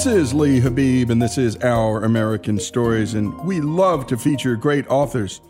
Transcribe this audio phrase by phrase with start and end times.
[0.00, 4.56] This is Lee Habib, and this is Our American Stories, and we love to feature
[4.56, 5.42] great authors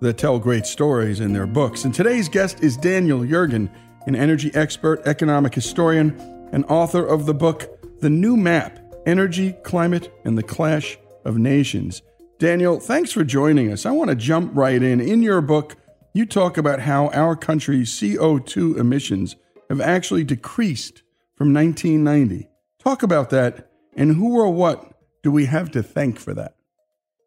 [0.00, 1.84] that tell great stories in their books.
[1.84, 3.68] And today's guest is Daniel Yergin,
[4.06, 6.18] an energy expert, economic historian,
[6.52, 12.00] and author of the book The New Map Energy, Climate, and the Clash of Nations.
[12.38, 13.84] Daniel, thanks for joining us.
[13.84, 15.02] I want to jump right in.
[15.02, 15.76] In your book,
[16.14, 19.36] you talk about how our country's CO2 emissions
[19.68, 21.02] have actually decreased
[21.36, 22.48] from 1990.
[22.82, 23.67] Talk about that
[23.98, 24.92] and who or what
[25.24, 26.54] do we have to thank for that?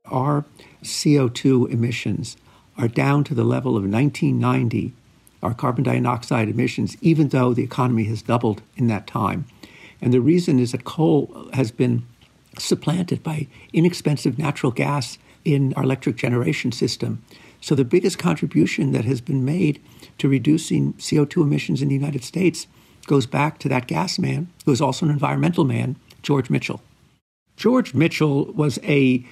[0.05, 0.45] Our
[0.81, 2.37] CO2 emissions
[2.77, 4.93] are down to the level of 1990,
[5.43, 9.45] our carbon dioxide emissions, even though the economy has doubled in that time.
[10.01, 12.03] And the reason is that coal has been
[12.57, 17.21] supplanted by inexpensive natural gas in our electric generation system.
[17.59, 19.81] So the biggest contribution that has been made
[20.19, 22.65] to reducing CO2 emissions in the United States
[23.07, 26.81] goes back to that gas man, who is also an environmental man, George Mitchell.
[27.57, 29.25] George Mitchell was a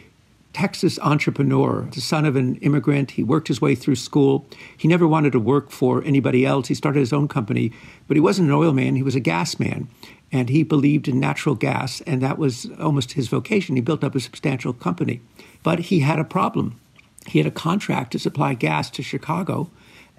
[0.54, 3.12] Texas entrepreneur, the son of an immigrant.
[3.12, 4.48] He worked his way through school.
[4.78, 6.68] He never wanted to work for anybody else.
[6.68, 7.72] He started his own company,
[8.08, 9.88] but he wasn't an oil man, he was a gas man.
[10.32, 13.76] And he believed in natural gas, and that was almost his vocation.
[13.76, 15.22] He built up a substantial company.
[15.64, 16.80] But he had a problem.
[17.26, 19.70] He had a contract to supply gas to Chicago,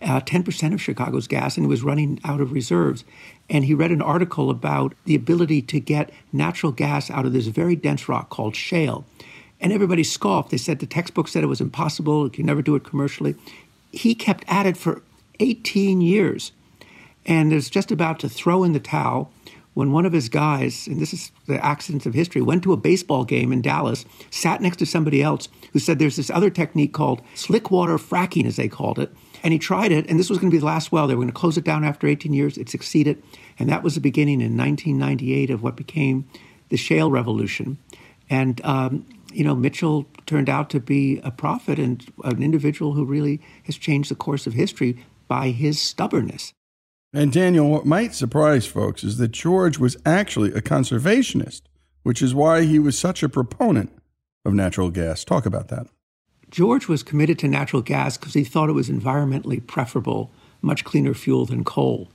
[0.03, 3.05] uh, 10% of Chicago's gas, and was running out of reserves
[3.51, 7.49] and he read an article about the ability to get natural gas out of this
[7.49, 9.05] very dense rock called shale.
[9.61, 10.51] And everybody scoffed.
[10.51, 13.35] They said the textbook said it was impossible, you can never do it commercially.
[13.91, 15.03] He kept at it for
[15.41, 16.53] 18 years
[17.27, 19.33] and is just about to throw in the towel
[19.75, 22.77] when one of his guys, and this is the accidents of history, went to a
[22.77, 26.93] baseball game in Dallas, sat next to somebody else who said there's this other technique
[26.93, 29.13] called slick water fracking, as they called it.
[29.43, 31.07] And he tried it, and this was going to be the last well.
[31.07, 32.59] They were going to close it down after 18 years.
[32.59, 33.23] It succeeded.
[33.59, 36.29] And that was the beginning in 1998 of what became
[36.69, 37.79] the shale revolution.
[38.29, 43.05] And, um, you know, Mitchell turned out to be a prophet and an individual who
[43.05, 46.53] really has changed the course of history by his stubbornness.
[47.13, 51.63] And Daniel, what might surprise folks is that George was actually a conservationist,
[52.03, 53.93] which is why he was such a proponent
[54.45, 55.25] of natural gas.
[55.25, 55.89] Talk about that.
[56.51, 60.31] George was committed to natural gas because he thought it was environmentally preferable,
[60.63, 62.09] much cleaner fuel than coal.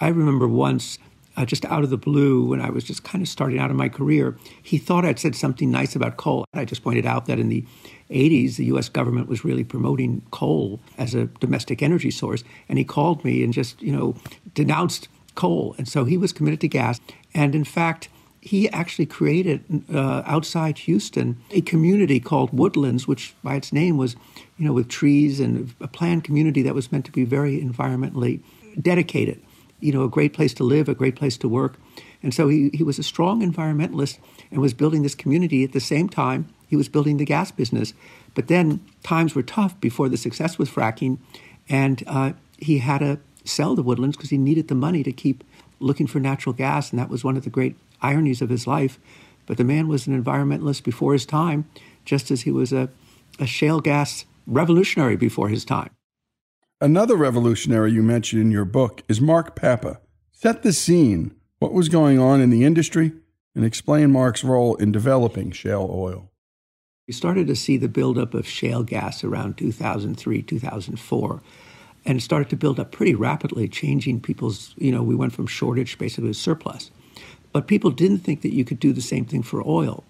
[0.00, 0.98] I remember once
[1.38, 3.76] uh, just out of the blue when I was just kind of starting out in
[3.76, 4.36] my career.
[4.60, 6.44] He thought I'd said something nice about coal.
[6.52, 7.64] I just pointed out that in the
[8.10, 8.88] 80s, the U.S.
[8.88, 13.52] government was really promoting coal as a domestic energy source, and he called me and
[13.52, 14.16] just, you know,
[14.52, 15.76] denounced coal.
[15.78, 17.00] And so he was committed to gas.
[17.34, 18.08] And in fact,
[18.48, 19.62] he actually created
[19.92, 24.16] uh, outside Houston a community called Woodlands, which by its name was,
[24.56, 28.40] you know, with trees and a planned community that was meant to be very environmentally
[28.80, 29.40] dedicated
[29.80, 31.76] you know, a great place to live, a great place to work.
[32.22, 34.18] And so he, he was a strong environmentalist
[34.50, 37.94] and was building this community at the same time he was building the gas business.
[38.34, 41.18] But then times were tough before the success with fracking,
[41.68, 45.42] and uh, he had to sell the woodlands because he needed the money to keep
[45.80, 48.98] looking for natural gas, and that was one of the great ironies of his life.
[49.46, 51.68] But the man was an environmentalist before his time,
[52.04, 52.90] just as he was a,
[53.38, 55.90] a shale gas revolutionary before his time.
[56.80, 60.00] Another revolutionary you mentioned in your book is Mark Papa.
[60.32, 61.34] Set the scene.
[61.58, 63.12] What was going on in the industry?
[63.54, 66.30] And explain Mark's role in developing shale oil.
[67.08, 71.42] We started to see the buildup of shale gas around 2003, 2004,
[72.04, 75.46] and it started to build up pretty rapidly, changing people's, you know, we went from
[75.46, 76.90] shortage basically to surplus.
[77.52, 80.04] But people didn't think that you could do the same thing for oil.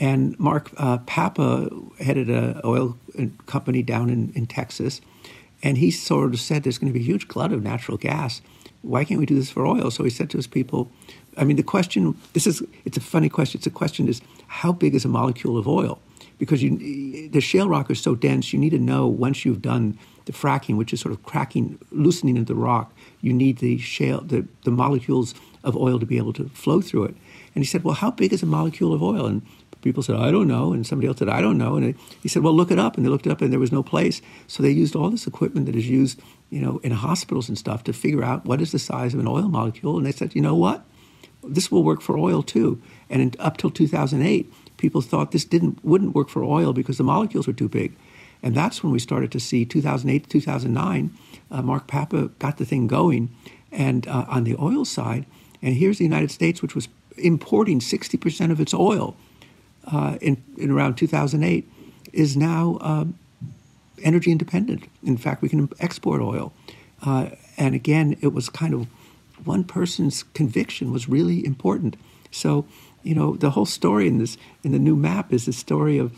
[0.00, 1.70] And Mark uh, Papa
[2.00, 2.98] headed an oil
[3.46, 5.00] company down in, in Texas
[5.62, 8.42] and he sort of said there's going to be a huge glut of natural gas.
[8.82, 9.90] Why can't we do this for oil?
[9.90, 10.90] So he said to his people,
[11.36, 13.58] I mean, the question, this is, it's a funny question.
[13.58, 16.00] It's a question is, how big is a molecule of oil?
[16.38, 19.96] Because you, the shale rock is so dense, you need to know once you've done
[20.24, 24.20] the fracking, which is sort of cracking, loosening of the rock, you need the shale,
[24.20, 27.16] the, the molecules of oil to be able to flow through it.
[27.54, 29.26] And he said, well, how big is a molecule of oil?
[29.26, 29.42] And
[29.82, 30.72] people said, I don't know.
[30.72, 31.76] And somebody else said, I don't know.
[31.76, 32.96] And he said, well, look it up.
[32.96, 34.22] And they looked it up and there was no place.
[34.46, 36.20] So they used all this equipment that is used,
[36.50, 39.28] you know, in hospitals and stuff to figure out what is the size of an
[39.28, 39.96] oil molecule.
[39.96, 40.84] And they said, you know what?
[41.44, 42.80] This will work for oil too.
[43.10, 47.04] And in, up till 2008, people thought this didn't wouldn't work for oil because the
[47.04, 47.96] molecules were too big.
[48.42, 51.10] And that's when we started to see 2008 2009,
[51.50, 53.30] uh, Mark Papa got the thing going.
[53.70, 55.26] And uh, on the oil side,
[55.62, 59.16] and here's the United States, which was importing 60% of its oil
[59.90, 61.68] uh, in, in around 2008
[62.12, 63.18] is now um,
[64.02, 64.84] energy independent.
[65.04, 66.52] In fact, we can export oil.
[67.04, 68.86] Uh, and again, it was kind of
[69.44, 71.96] one person's conviction was really important.
[72.30, 72.66] So,
[73.02, 76.12] you know, the whole story in this in the new map is the story of,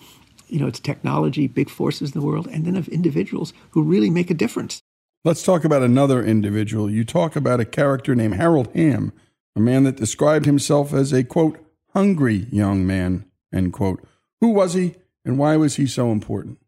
[0.48, 4.10] you know, it's technology, big forces in the world, and then of individuals who really
[4.10, 4.80] make a difference.
[5.24, 6.90] Let's talk about another individual.
[6.90, 9.12] You talk about a character named Harold Hamm,
[9.56, 11.58] a man that described himself as a quote
[11.92, 13.24] hungry young man.
[13.52, 14.02] End quote.
[14.40, 16.58] Who was he and why was he so important?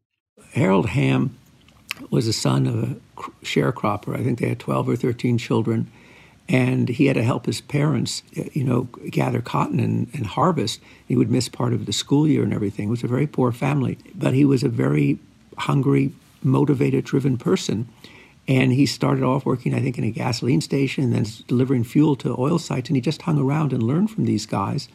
[0.53, 1.37] Harold Hamm
[2.11, 2.97] was the son of a
[3.43, 4.19] sharecropper.
[4.19, 5.91] I think they had 12 or 13 children.
[6.49, 10.81] And he had to help his parents, uh, you know, gather cotton and, and harvest.
[11.09, 12.87] He would miss part of the school year and everything.
[12.87, 13.99] It was a very poor family.
[14.15, 15.19] But he was a very
[15.59, 16.13] hungry,
[16.45, 17.89] motivated, driven person.
[18.49, 22.15] And he started off working, I think, in a gasoline station and then delivering fuel
[22.17, 22.89] to oil sites.
[22.89, 24.89] And he just hung around and learned from these guys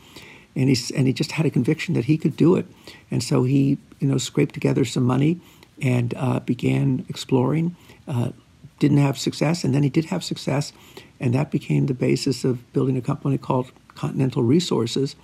[0.55, 2.65] and he and he just had a conviction that he could do it,
[3.09, 5.39] and so he you know scraped together some money
[5.81, 7.75] and uh, began exploring.
[8.07, 8.31] Uh,
[8.79, 10.73] didn't have success, and then he did have success,
[11.19, 15.15] and that became the basis of building a company called Continental Resources.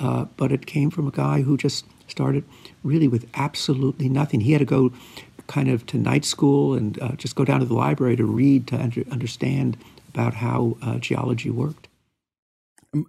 [0.00, 2.42] Uh, but it came from a guy who just started
[2.82, 4.40] really with absolutely nothing.
[4.40, 4.92] He had to go
[5.46, 8.66] kind of to night school and uh, just go down to the library to read
[8.68, 9.76] to under, understand
[10.08, 11.88] about how uh, geology worked.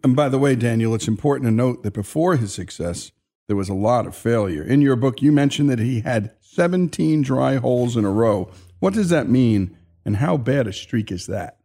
[0.04, 3.12] And by the way, Daniel, it's important to note that before his success,
[3.48, 4.64] there was a lot of failure.
[4.64, 8.50] In your book, you mentioned that he had 17 dry holes in a row.
[8.80, 11.58] What does that mean, and how bad a streak is that?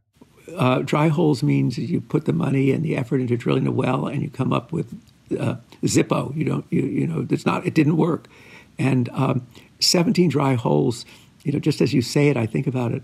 [0.56, 4.06] Uh, dry holes means you put the money and the effort into drilling a well,
[4.06, 4.92] and you come up with
[5.38, 6.34] uh, Zippo.
[6.34, 8.26] You don't, you, you know, it's not, it didn't work.
[8.78, 9.46] And um,
[9.80, 11.04] 17 dry holes,
[11.44, 13.02] you know, just as you say it, I think about it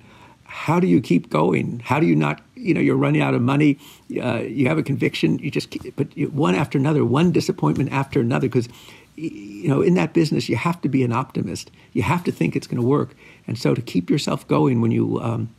[0.54, 1.80] how do you keep going?
[1.80, 3.76] How do you not, you know, you're running out of money,
[4.22, 8.20] uh, you have a conviction, you just, keep, but one after another, one disappointment after
[8.20, 8.68] another, because,
[9.16, 11.72] you know, in that business, you have to be an optimist.
[11.92, 13.16] You have to think it's going to work.
[13.48, 15.52] And so to keep yourself going when you um,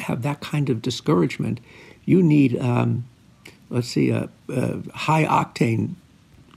[0.00, 1.60] have that kind of discouragement,
[2.04, 3.04] you need, um,
[3.70, 5.94] let's see, a, a, high octane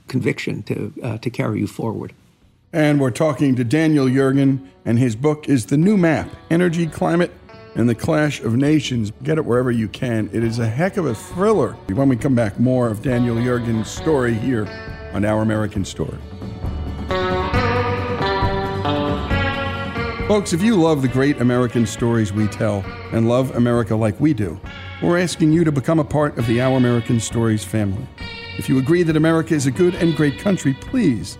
[0.08, 2.12] conviction to, uh, to carry you forward.
[2.72, 7.32] And we're talking to Daniel Yergin, and his book is The New Map Energy, Climate,
[7.74, 9.10] and the Clash of Nations.
[9.22, 10.28] Get it wherever you can.
[10.34, 11.72] It is a heck of a thriller.
[11.88, 14.66] When we come back, more of Daniel Yergin's story here
[15.14, 16.18] on Our American Story.
[20.28, 24.34] Folks, if you love the great American stories we tell and love America like we
[24.34, 24.60] do,
[25.02, 28.06] we're asking you to become a part of the Our American Stories family.
[28.58, 31.38] If you agree that America is a good and great country, please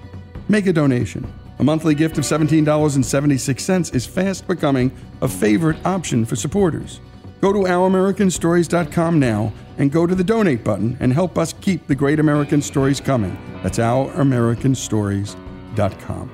[0.49, 1.31] make a donation.
[1.59, 7.01] A monthly gift of $17.76 is fast becoming a favorite option for supporters.
[7.41, 11.95] Go to OurAmericanStories.com now and go to the donate button and help us keep the
[11.95, 13.37] great American stories coming.
[13.63, 16.31] That's OurAmericanStories.com.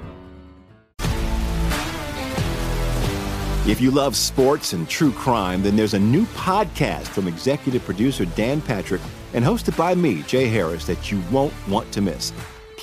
[3.66, 8.26] If you love sports and true crime, then there's a new podcast from executive producer
[8.26, 9.00] Dan Patrick
[9.33, 12.30] and hosted by me, Jay Harris, that you won't want to miss.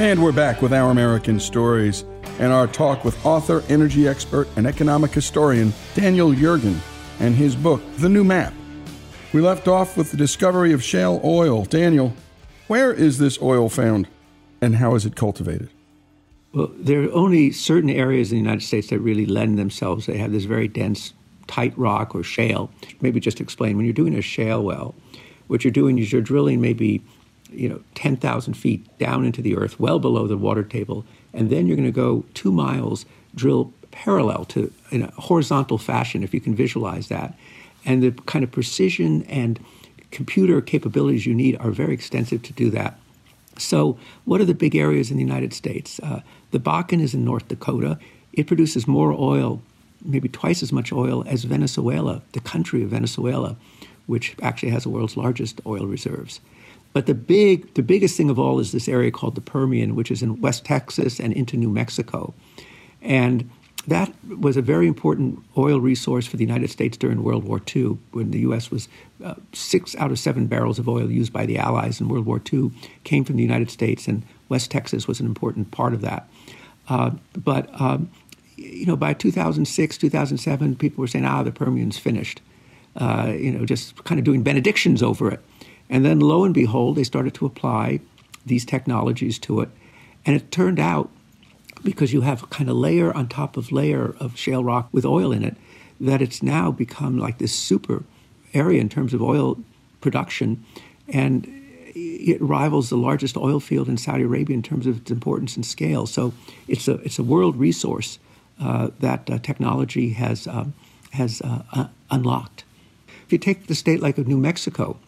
[0.00, 2.06] And we're back with Our American Stories
[2.38, 6.78] and our talk with author, energy expert, and economic historian Daniel Yergin
[7.18, 8.54] and his book, The New Map.
[9.34, 11.66] We left off with the discovery of shale oil.
[11.66, 12.14] Daniel,
[12.66, 14.08] where is this oil found
[14.62, 15.68] and how is it cultivated?
[16.54, 20.06] Well, there are only certain areas in the United States that really lend themselves.
[20.06, 21.12] They have this very dense,
[21.46, 22.70] tight rock or shale.
[23.02, 24.94] Maybe just explain when you're doing a shale well,
[25.48, 27.02] what you're doing is you're drilling maybe
[27.52, 31.66] you know, 10,000 feet down into the earth, well below the water table, and then
[31.66, 36.40] you're going to go two miles, drill parallel to in a horizontal fashion, if you
[36.40, 37.36] can visualize that.
[37.84, 39.58] And the kind of precision and
[40.10, 42.98] computer capabilities you need are very extensive to do that.
[43.58, 46.00] So, what are the big areas in the United States?
[46.02, 47.98] Uh, the Bakken is in North Dakota.
[48.32, 49.62] It produces more oil,
[50.04, 53.56] maybe twice as much oil as Venezuela, the country of Venezuela,
[54.06, 56.40] which actually has the world's largest oil reserves.
[56.92, 60.10] But the big, the biggest thing of all is this area called the Permian, which
[60.10, 62.34] is in West Texas and into New Mexico.
[63.00, 63.48] And
[63.86, 67.98] that was a very important oil resource for the United States during World War II,
[68.12, 68.70] when the U.S.
[68.70, 68.88] was
[69.24, 72.42] uh, six out of seven barrels of oil used by the Allies in World War
[72.52, 72.70] II
[73.04, 76.28] came from the United States, and West Texas was an important part of that.
[76.88, 78.10] Uh, but um,
[78.56, 82.42] you know, by 2006, 2007, people were saying, "Ah, the Permian's finished."
[82.96, 85.40] Uh, you know, just kind of doing benedictions over it.
[85.90, 88.00] And then, lo and behold, they started to apply
[88.46, 89.68] these technologies to it,
[90.24, 91.10] and it turned out
[91.82, 95.32] because you have kind of layer on top of layer of shale rock with oil
[95.32, 95.56] in it,
[96.00, 98.04] that it's now become like this super
[98.54, 99.58] area in terms of oil
[100.00, 100.64] production.
[101.08, 101.46] And
[101.94, 105.66] it rivals the largest oil field in Saudi Arabia in terms of its importance and
[105.66, 106.06] scale.
[106.06, 106.32] So
[106.68, 108.18] it's a, it's a world resource
[108.60, 110.74] uh, that uh, technology has, um,
[111.12, 112.64] has uh, unlocked.
[113.26, 114.98] If you take the state like of New Mexico,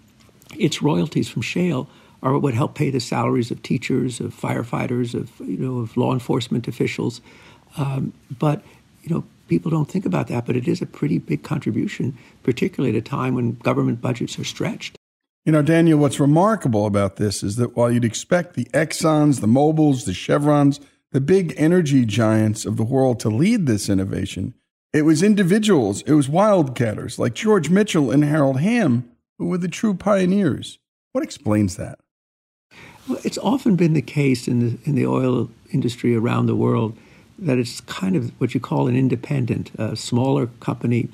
[0.59, 1.89] its royalties from shale
[2.23, 6.13] are what help pay the salaries of teachers, of firefighters, of you know, of law
[6.13, 7.21] enforcement officials.
[7.77, 8.63] Um, but
[9.03, 12.97] you know, people don't think about that, but it is a pretty big contribution, particularly
[12.97, 14.97] at a time when government budgets are stretched.
[15.45, 19.49] You know, Daniel, what's remarkable about this is that while you'd expect the Exxons, the
[19.49, 20.81] Mobils, the Chevrons,
[21.11, 24.55] the big energy giants of the world to lead this innovation,
[24.93, 29.12] it was individuals, it was wildcatters like George Mitchell and Harold Hamm
[29.43, 30.79] who were the true pioneers.
[31.11, 31.99] What explains that?
[33.09, 36.97] Well, it's often been the case in the, in the oil industry around the world
[37.41, 41.09] that it's kind of what you call an independent, a smaller company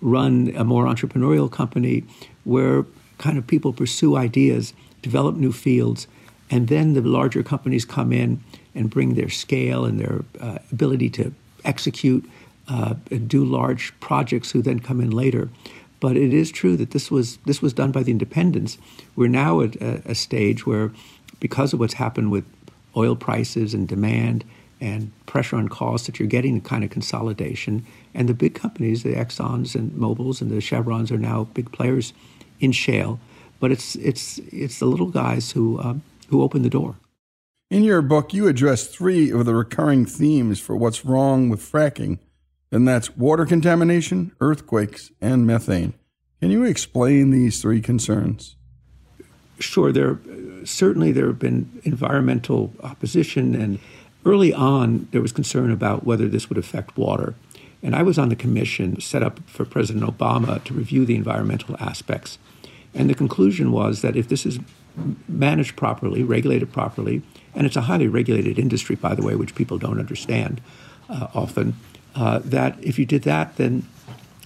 [0.00, 2.02] run a more entrepreneurial company
[2.44, 2.86] where
[3.18, 6.06] kind of people pursue ideas, develop new fields,
[6.50, 8.42] and then the larger companies come in
[8.74, 11.30] and bring their scale and their uh, ability to
[11.66, 12.24] execute
[12.68, 12.94] uh,
[13.26, 15.50] do large projects who then come in later.
[15.98, 18.78] But it is true that this was this was done by the independents.
[19.14, 20.92] We're now at a, a stage where
[21.40, 22.44] because of what's happened with
[22.96, 24.44] oil prices and demand
[24.80, 27.84] and pressure on costs that you're getting the kind of consolidation.
[28.14, 32.12] And the big companies, the Exxons and Mobils and the Chevrons, are now big players
[32.60, 33.18] in shale.
[33.58, 35.94] But it's it's it's the little guys who uh,
[36.28, 36.96] who open the door.
[37.70, 42.18] In your book, you address three of the recurring themes for what's wrong with fracking,
[42.72, 45.94] and that's water contamination, earthquakes, and methane.
[46.40, 48.56] Can you explain these three concerns?
[49.58, 49.90] Sure.
[49.90, 50.18] There
[50.64, 53.78] certainly there have been environmental opposition, and
[54.24, 57.34] early on there was concern about whether this would affect water.
[57.82, 61.76] And I was on the commission set up for President Obama to review the environmental
[61.78, 62.38] aspects.
[62.94, 64.58] And the conclusion was that if this is
[65.28, 67.22] managed properly, regulated properly,
[67.54, 70.60] and it's a highly regulated industry, by the way, which people don't understand
[71.08, 71.76] uh, often,
[72.16, 73.86] uh, that if you did that, then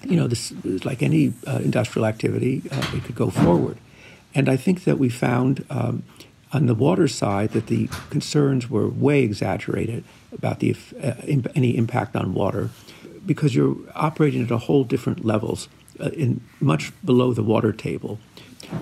[0.03, 3.79] you know this is like any uh, industrial activity, uh, it could go forward.
[4.35, 6.03] And I think that we found um,
[6.53, 11.15] on the water side that the concerns were way exaggerated about the uh,
[11.55, 12.71] any impact on water
[13.25, 15.69] because you're operating at a whole different levels,
[16.01, 18.19] uh, in much below the water table.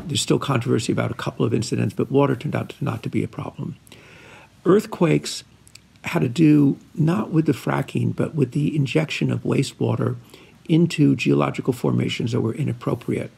[0.07, 3.09] There's still controversy about a couple of incidents, but water turned out to not to
[3.09, 3.77] be a problem.
[4.64, 5.44] Earthquakes
[6.05, 10.17] had to do not with the fracking, but with the injection of wastewater
[10.69, 13.31] into geological formations that were inappropriate.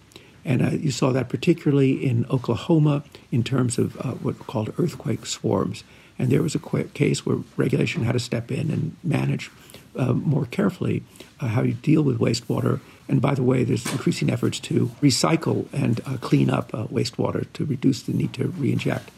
[0.44, 4.73] And uh, you saw that particularly in Oklahoma in terms of uh, what were called
[4.79, 5.85] earthquake swarms.
[6.18, 9.51] And there was a case where regulation had to step in and manage
[9.96, 11.03] uh, more carefully
[11.40, 12.81] uh, how you deal with wastewater.
[13.09, 17.51] And by the way, there's increasing efforts to recycle and uh, clean up uh, wastewater
[17.55, 19.09] to reduce the need to reinject.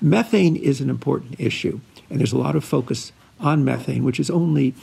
[0.00, 1.80] Methane is an important issue,
[2.10, 4.74] and there's a lot of focus on methane, which is only,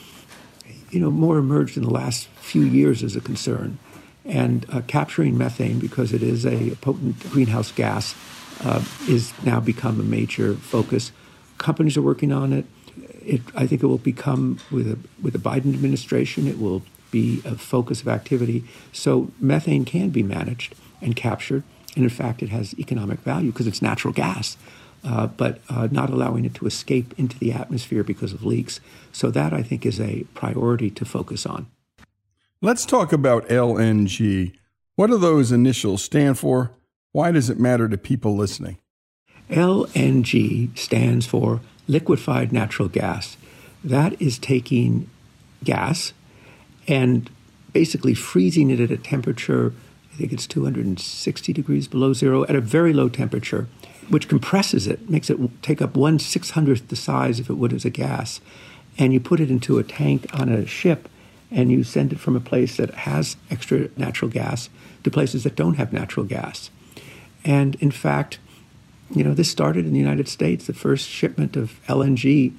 [0.89, 3.77] you know, more emerged in the last few years as a concern
[4.25, 8.15] and uh, capturing methane because it is a potent greenhouse gas
[8.63, 11.11] uh, is now become a major focus.
[11.57, 12.65] Companies are working on it.
[13.21, 13.41] it.
[13.55, 16.47] I think it will become with a, with the Biden administration.
[16.47, 18.63] It will be a focus of activity.
[18.91, 21.63] So methane can be managed and captured,
[21.95, 24.57] and in fact, it has economic value because it's natural gas.
[25.03, 28.79] Uh, but uh, not allowing it to escape into the atmosphere because of leaks.
[29.11, 31.67] So that I think is a priority to focus on.
[32.61, 34.53] Let's talk about LNG.
[34.95, 36.71] What do those initials stand for?
[37.11, 38.77] Why does it matter to people listening?
[39.49, 43.37] LNG stands for liquefied natural gas.
[43.83, 45.09] That is taking
[45.63, 46.13] gas
[46.87, 47.29] and
[47.73, 49.73] basically freezing it at a temperature,
[50.13, 53.67] I think it's 260 degrees below zero, at a very low temperature,
[54.09, 57.73] which compresses it, makes it take up one six hundredth the size if it would
[57.73, 58.41] as a gas.
[58.97, 61.09] And you put it into a tank on a ship
[61.49, 64.69] and you send it from a place that has extra natural gas
[65.03, 66.69] to places that don't have natural gas.
[67.45, 68.39] And in fact,
[69.13, 70.65] you know, this started in the United States.
[70.65, 72.53] The first shipment of LNG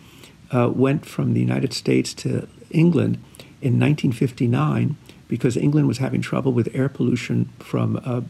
[0.53, 3.17] uh, went from the United States to England
[3.61, 8.21] in 1959 because England was having trouble with air pollution from uh,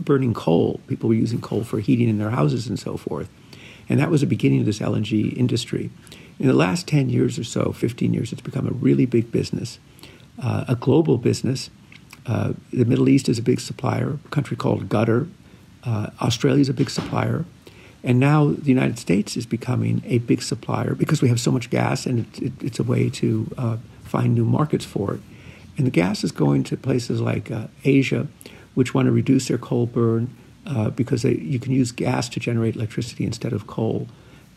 [0.00, 0.80] burning coal.
[0.86, 3.28] People were using coal for heating in their houses and so forth.
[3.88, 5.90] And that was the beginning of this LNG industry.
[6.38, 9.78] In the last 10 years or so, 15 years, it's become a really big business,
[10.42, 11.70] uh, a global business.
[12.26, 15.28] Uh, the Middle East is a big supplier, a country called Qatar.
[15.84, 17.44] Uh, Australia is a big supplier.
[18.04, 21.70] And now the United States is becoming a big supplier because we have so much
[21.70, 25.20] gas and it, it, it's a way to uh, find new markets for it.
[25.76, 28.26] And the gas is going to places like uh, Asia,
[28.74, 30.34] which want to reduce their coal burn
[30.66, 34.08] uh, because they, you can use gas to generate electricity instead of coal.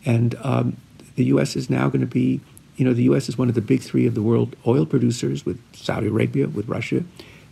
[0.04, 0.76] And um,
[1.16, 1.56] the U.S.
[1.56, 2.40] is now going to be,
[2.76, 3.28] you know, the U.S.
[3.28, 6.68] is one of the big three of the world oil producers with Saudi Arabia, with
[6.68, 7.00] Russia.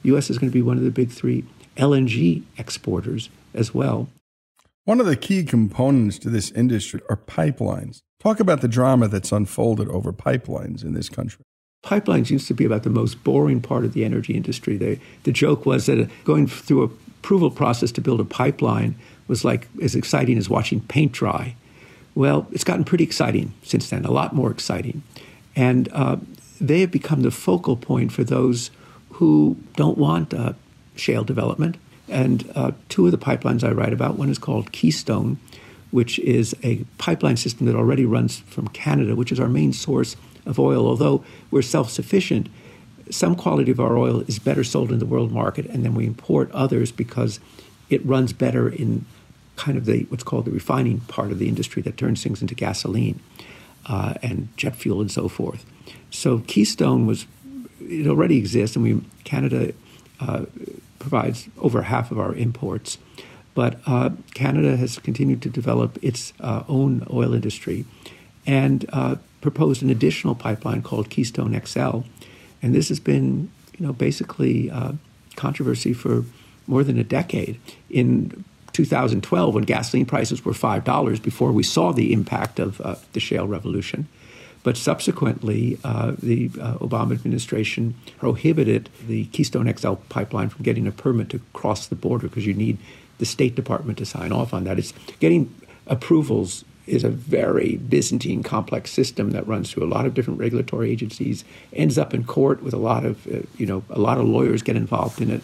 [0.03, 0.31] The U.S.
[0.31, 1.45] is going to be one of the big three
[1.77, 4.09] LNG exporters as well.
[4.85, 8.01] One of the key components to this industry are pipelines.
[8.21, 11.45] Talk about the drama that's unfolded over pipelines in this country.
[11.85, 14.77] Pipelines used to be about the most boring part of the energy industry.
[14.77, 16.91] They, the joke was that going through a
[17.25, 18.95] approval process to build a pipeline
[19.29, 21.57] was like as exciting as watching paint dry.
[22.15, 25.03] Well, it's gotten pretty exciting since then, a lot more exciting.
[25.57, 26.17] And uh,
[26.61, 28.71] they have become the focal point for those
[29.13, 30.53] who don't want uh,
[30.97, 31.79] shale development.
[32.11, 35.39] And uh, two of the pipelines I write about one is called Keystone,
[35.93, 40.15] which is a pipeline system that already runs from Canada, which is our main source
[40.47, 40.87] of oil.
[40.87, 42.49] Although we're self sufficient,
[43.11, 46.07] some quality of our oil is better sold in the world market, and then we
[46.07, 47.41] import others because
[47.91, 49.05] it runs better in
[49.57, 52.55] kind of the what's called the refining part of the industry that turns things into
[52.55, 53.21] gasoline
[53.87, 55.65] uh, and jet fuel and so forth.
[56.11, 57.27] So Keystone was
[57.81, 59.75] it already exists, and we Canada
[60.21, 60.47] uh,
[60.99, 62.99] provides over half of our imports.
[63.55, 67.85] But uh, Canada has continued to develop its uh, own oil industry
[68.47, 71.99] and uh, proposed an additional pipeline called Keystone XL,
[72.63, 74.93] and this has been, you know, basically uh,
[75.37, 76.25] controversy for
[76.67, 77.61] more than a decade.
[77.91, 82.95] In 2012, when gasoline prices were five dollars, before we saw the impact of uh,
[83.13, 84.09] the shale revolution,
[84.63, 90.91] but subsequently, uh, the uh, Obama administration prohibited the Keystone XL pipeline from getting a
[90.91, 92.79] permit to cross the border because you need
[93.19, 94.79] the State Department to sign off on that.
[94.79, 95.55] It's getting
[95.87, 100.91] approvals is a very Byzantine complex system that runs through a lot of different regulatory
[100.91, 104.27] agencies, ends up in court with a lot of, uh, you know, a lot of
[104.27, 105.43] lawyers get involved in it.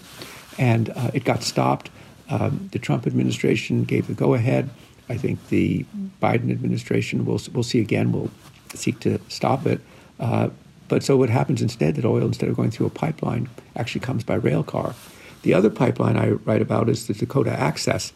[0.58, 1.90] And uh, it got stopped.
[2.28, 4.68] Um, the Trump administration gave the go ahead.
[5.08, 5.84] I think the
[6.22, 8.30] Biden administration will, we'll see again, will
[8.74, 9.80] seek to stop it.
[10.20, 10.50] Uh,
[10.88, 14.24] but so what happens instead that oil, instead of going through a pipeline, actually comes
[14.24, 14.94] by rail car.
[15.42, 18.12] The other pipeline I write about is the Dakota Access.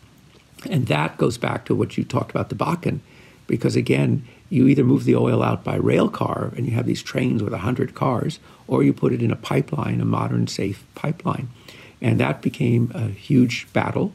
[0.71, 3.01] And that goes back to what you talked about the Bakken
[3.47, 7.03] because again, you either move the oil out by rail car and you have these
[7.03, 11.49] trains with 100 cars, or you put it in a pipeline, a modern, safe pipeline.
[12.01, 14.13] And that became a huge battle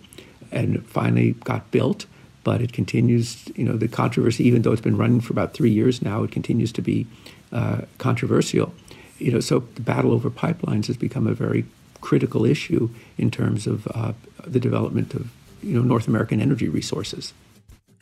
[0.51, 2.05] and finally got built.
[2.43, 5.71] But it continues, you know, the controversy, even though it's been running for about three
[5.71, 7.05] years now, it continues to be
[7.51, 8.73] uh, controversial.
[9.17, 11.65] You know, so the battle over pipelines has become a very
[12.01, 14.13] critical issue in terms of uh,
[14.45, 17.33] the development of, you know, North American energy resources.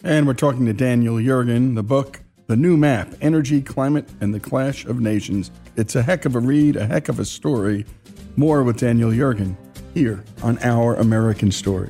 [0.04, 4.40] And we're talking to Daniel Yergin, the book, The New Map Energy, Climate, and the
[4.40, 5.50] Clash of Nations.
[5.76, 7.84] It's a heck of a read, a heck of a story.
[8.36, 9.56] More with Daniel Yergin
[9.96, 11.90] here on Our American Story.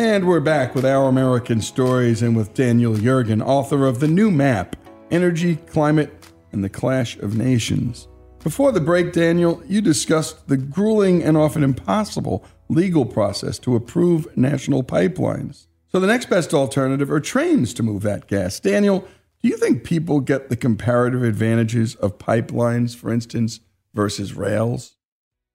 [0.00, 4.30] And we're back with Our American Stories and with Daniel Yergin, author of The New
[4.30, 4.74] Map
[5.10, 6.10] Energy, Climate,
[6.52, 8.08] and the Clash of Nations.
[8.42, 14.34] Before the break, Daniel, you discussed the grueling and often impossible legal process to approve
[14.38, 15.66] national pipelines.
[15.88, 18.58] So the next best alternative are trains to move that gas.
[18.58, 19.00] Daniel,
[19.42, 23.60] do you think people get the comparative advantages of pipelines, for instance,
[23.92, 24.96] versus rails?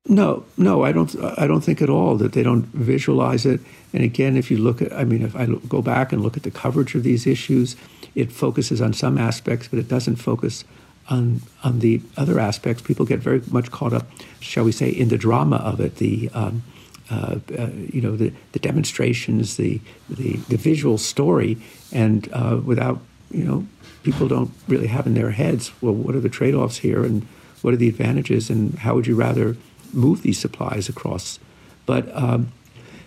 [0.08, 1.15] No, no, I don't.
[1.38, 3.60] I don't think at all that they don't visualize it.
[3.91, 6.44] And again, if you look at, I mean, if I go back and look at
[6.44, 7.76] the coverage of these issues,
[8.13, 10.63] it focuses on some aspects, but it doesn't focus
[11.10, 12.84] on on the other aspects.
[12.84, 14.06] People get very much caught up,
[14.41, 15.96] shall we say, in the drama of it.
[15.96, 16.62] The um,
[17.10, 21.58] uh, uh, you know the, the demonstrations, the, the the visual story,
[21.91, 23.00] and uh, without
[23.32, 23.65] you know
[24.04, 27.24] people don't really have in their heads well what are the trade-offs here and
[27.63, 29.58] what are the advantages and how would you rather
[29.96, 31.40] move these supplies across.
[31.86, 32.52] But um,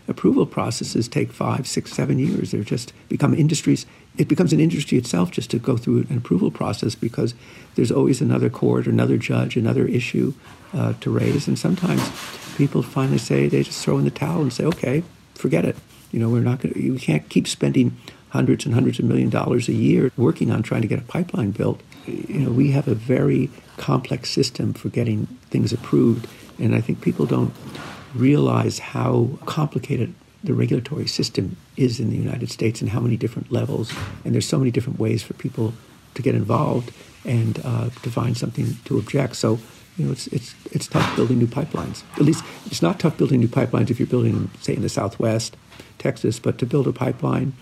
[0.07, 2.51] approval processes take five six seven years.
[2.51, 3.87] They're just become industries.
[4.17, 7.35] It becomes an industry itself just to go through an approval process because
[7.77, 10.35] there's always another court another judge another issue
[10.75, 11.47] uh, to raise.
[11.47, 12.03] And sometimes
[12.57, 15.03] people finally say they just throw in the towel and say okay
[15.35, 15.77] forget it.
[16.11, 17.97] You know we're not going we can't keep spending
[18.31, 21.51] hundreds and hundreds of million dollars a year working on trying to get a pipeline
[21.51, 21.81] built.
[22.07, 26.27] You know, we have a very complex system for getting things approved,
[26.59, 27.55] and I think people don't
[28.15, 33.51] realize how complicated the regulatory system is in the United States and how many different
[33.51, 33.93] levels,
[34.25, 35.75] and there's so many different ways for people
[36.15, 36.93] to get involved
[37.25, 39.37] and uh, to find something to object.
[39.37, 39.59] So,
[39.97, 42.03] you know, it's it's it's tough building new pipelines.
[42.15, 45.57] At least it's not tough building new pipelines if you're building say, in the Southwest,
[45.99, 47.53] Texas, but to build a pipeline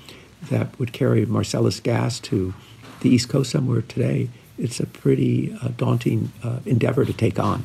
[0.51, 2.55] that would carry Marcellus gas to
[3.01, 4.29] the East Coast somewhere today,
[4.59, 7.65] it's a pretty uh, daunting uh, endeavor to take on.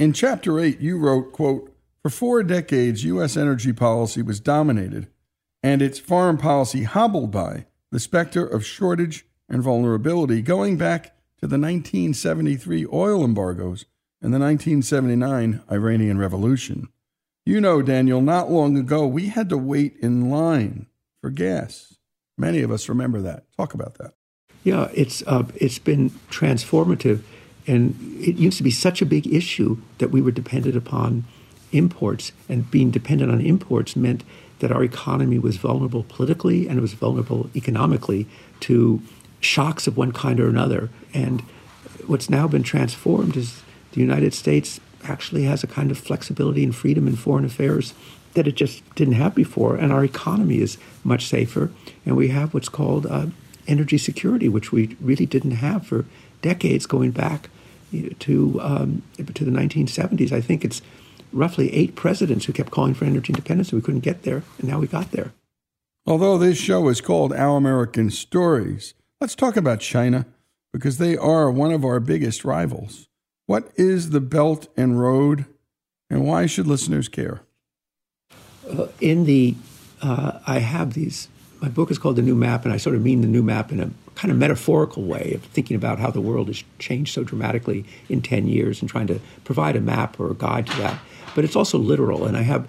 [0.00, 3.36] In chapter 8, you wrote, quote, For four decades, U.S.
[3.36, 5.08] energy policy was dominated
[5.62, 11.46] and its foreign policy hobbled by the specter of shortage and vulnerability going back to
[11.46, 13.84] the 1973 oil embargoes
[14.22, 16.88] and the 1979 Iranian Revolution.
[17.44, 20.86] You know, Daniel, not long ago, we had to wait in line
[21.20, 21.98] for gas.
[22.38, 23.44] Many of us remember that.
[23.54, 24.14] Talk about that.
[24.64, 27.20] Yeah, it's uh, it's been transformative,
[27.70, 31.22] and it used to be such a big issue that we were dependent upon
[31.70, 34.24] imports, and being dependent on imports meant
[34.58, 38.26] that our economy was vulnerable politically and it was vulnerable economically
[38.58, 39.00] to
[39.38, 40.90] shocks of one kind or another.
[41.14, 41.42] And
[42.08, 46.74] what's now been transformed is the United States actually has a kind of flexibility and
[46.74, 47.94] freedom in foreign affairs
[48.34, 49.76] that it just didn't have before.
[49.76, 51.70] And our economy is much safer.
[52.04, 53.26] And we have what's called uh,
[53.68, 56.04] energy security, which we really didn't have for
[56.42, 57.48] decades going back
[58.18, 60.32] to, um, to the 1970s.
[60.32, 60.82] I think it's
[61.32, 64.42] roughly eight presidents who kept calling for energy independence, and we couldn't get there.
[64.58, 65.32] And now we got there.
[66.06, 70.26] Although this show is called Our American Stories, let's talk about China
[70.72, 73.08] because they are one of our biggest rivals.
[73.46, 75.44] What is the Belt and Road,
[76.08, 77.42] and why should listeners care?
[78.68, 79.56] Uh, in the,
[80.00, 81.28] uh, I have these.
[81.60, 83.70] My book is called The New Map, and I sort of mean the new map
[83.70, 87.22] in a kind of metaphorical way of thinking about how the world has changed so
[87.22, 90.98] dramatically in 10 years and trying to provide a map or a guide to that.
[91.34, 92.68] But it's also literal, and I have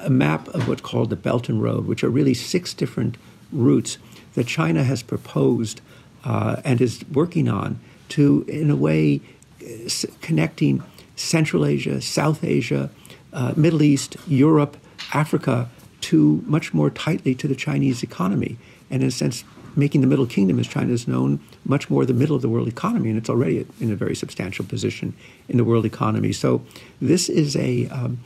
[0.00, 3.16] a map of what's called the Belt and Road, which are really six different
[3.52, 3.96] routes
[4.34, 5.80] that China has proposed
[6.24, 9.22] uh, and is working on to, in a way,
[9.62, 10.82] s- connecting
[11.16, 12.90] Central Asia, South Asia,
[13.32, 14.76] uh, Middle East, Europe,
[15.14, 15.70] Africa
[16.10, 18.56] to much more tightly to the Chinese economy.
[18.90, 22.14] And in a sense, making the Middle Kingdom, as China is known, much more the
[22.14, 25.14] middle of the world economy, and it's already in a very substantial position
[25.48, 26.32] in the world economy.
[26.32, 26.62] So
[27.00, 28.18] this is a, um,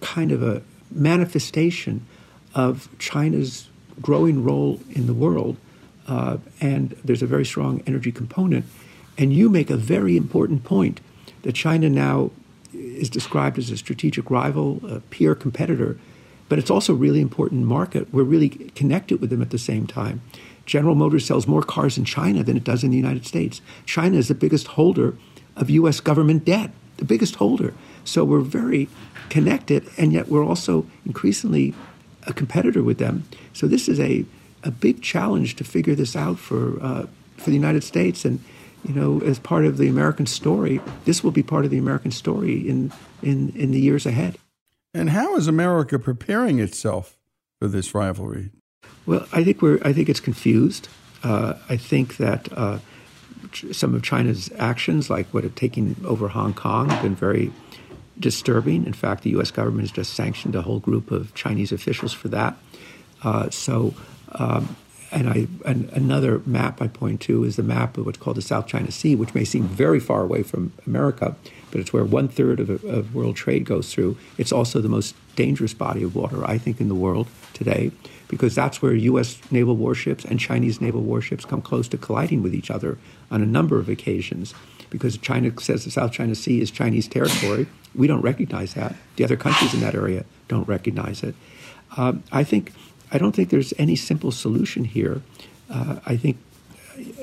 [0.00, 2.06] kind of a manifestation
[2.54, 3.68] of China's
[4.00, 5.56] growing role in the world,
[6.06, 8.64] uh, and there's a very strong energy component.
[9.18, 11.00] And you make a very important point
[11.42, 12.30] that China now
[12.72, 15.98] is described as a strategic rival, a peer competitor,
[16.48, 18.12] but it's also a really important market.
[18.12, 20.22] We're really connected with them at the same time.
[20.66, 23.60] General Motors sells more cars in China than it does in the United States.
[23.86, 25.16] China is the biggest holder
[25.56, 26.00] of U.S.
[26.00, 27.74] government debt, the biggest holder.
[28.04, 28.88] So we're very
[29.30, 31.74] connected, and yet we're also increasingly
[32.26, 33.24] a competitor with them.
[33.52, 34.24] So this is a,
[34.62, 37.06] a big challenge to figure this out for uh,
[37.36, 38.42] for the United States, and
[38.84, 42.10] you know, as part of the American story, this will be part of the American
[42.10, 44.38] story in in in the years ahead.
[44.94, 47.18] And how is America preparing itself
[47.60, 48.50] for this rivalry?
[49.06, 49.80] Well, I think we're.
[49.82, 50.88] I think it's confused.
[51.22, 52.78] Uh, I think that uh,
[53.72, 57.52] some of China's actions, like what it taking over Hong Kong, have been very
[58.18, 58.86] disturbing.
[58.86, 59.50] In fact, the U.S.
[59.50, 62.56] government has just sanctioned a whole group of Chinese officials for that.
[63.22, 63.94] Uh, so,
[64.32, 64.76] um,
[65.10, 68.42] and I and another map I point to is the map of what's called the
[68.42, 71.34] South China Sea, which may seem very far away from America,
[71.70, 74.16] but it's where one third of, of world trade goes through.
[74.36, 77.92] It's also the most dangerous body of water, I think, in the world today,
[78.28, 79.38] because that's where U.S.
[79.50, 82.98] naval warships and Chinese naval warships come close to colliding with each other
[83.30, 84.54] on a number of occasions.
[84.90, 88.94] Because China says the South China Sea is Chinese territory, we don't recognize that.
[89.16, 91.34] The other countries in that area don't recognize it.
[91.96, 92.72] Um, I think
[93.10, 95.22] I don't think there's any simple solution here.
[95.70, 96.38] Uh, I think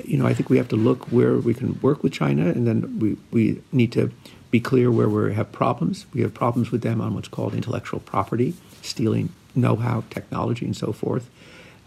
[0.04, 2.66] you know I think we have to look where we can work with China, and
[2.66, 4.12] then we we need to
[4.50, 6.06] be clear where we have problems.
[6.14, 10.92] We have problems with them on what's called intellectual property, stealing know-how, technology, and so
[10.92, 11.28] forth.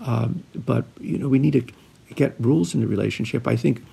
[0.01, 1.63] Um, but you know we need to
[2.15, 3.47] get rules in the relationship.
[3.47, 3.83] I think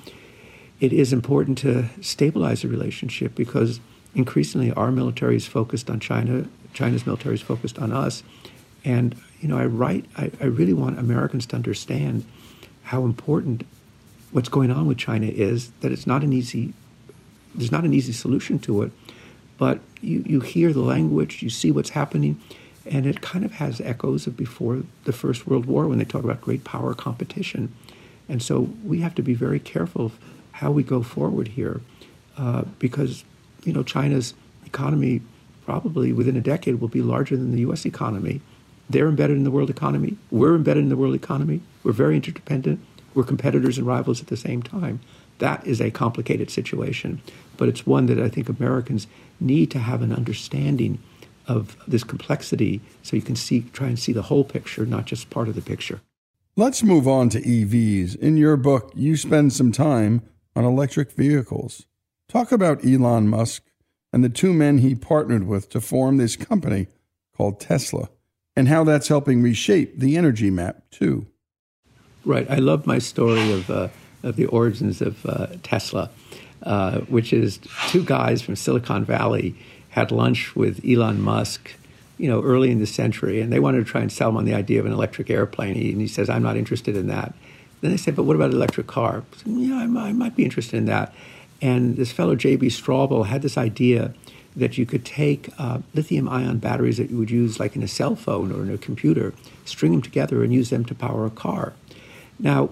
[0.81, 3.81] it is important to stabilize the relationship because
[4.15, 8.23] increasingly our military is focused on China, China's military is focused on us.
[8.85, 12.25] And, you know, I write, I, I really want Americans to understand
[12.85, 13.67] how important
[14.31, 16.73] what's going on with China is, that it's not an easy,
[17.57, 18.93] there's not an easy solution to it.
[19.59, 22.41] But you, you hear the language, you see what's happening,
[22.85, 26.25] and it kind of has echoes of before the First World War when they talk
[26.25, 27.75] about great power competition.
[28.29, 30.19] And so we have to be very careful of
[30.53, 31.81] how we go forward here
[32.37, 33.25] uh, because
[33.67, 34.33] you know, China's
[34.65, 35.21] economy
[35.65, 37.85] probably within a decade will be larger than the U.S.
[37.85, 38.41] economy.
[38.89, 40.17] They're embedded in the world economy.
[40.31, 41.61] We're embedded in the world economy.
[41.83, 42.81] We're very interdependent.
[43.15, 45.01] We're competitors and rivals at the same time.
[45.39, 47.21] That is a complicated situation,
[47.57, 49.07] but it's one that I think Americans
[49.41, 50.99] need to have an understanding
[51.47, 55.31] of this complexity so you can see, try and see the whole picture, not just
[55.31, 56.01] part of the picture.
[56.57, 58.17] Let's move on to EVs.
[58.17, 60.23] In your book, you spend some time
[60.55, 61.87] on electric vehicles.
[62.29, 63.63] Talk about Elon Musk
[64.13, 66.89] and the two men he partnered with to form this company
[67.37, 68.09] called Tesla
[68.57, 71.27] and how that's helping reshape the energy map, too.
[72.25, 72.51] Right.
[72.51, 73.89] I love my story of, uh,
[74.27, 76.11] of the origins of uh, Tesla,
[76.63, 79.55] uh, which is two guys from Silicon Valley
[79.91, 81.73] had lunch with Elon Musk,
[82.19, 84.45] you know, early in the century, and they wanted to try and sell him on
[84.45, 85.77] the idea of an electric airplane.
[85.77, 87.35] And he says, I'm not interested in that.
[87.81, 89.23] Then they said, but what about an electric car?
[89.33, 91.15] I said, yeah, I might be interested in that.
[91.63, 92.69] And this fellow J.B.
[92.69, 94.13] Straubel had this idea
[94.57, 97.89] that you could take uh, lithium ion batteries that you would use like in a
[97.89, 99.35] cell phone or in a computer,
[99.65, 101.75] string them together and use them to power a car.
[102.39, 102.71] Now,